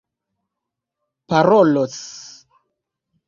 [1.27, 1.99] parolos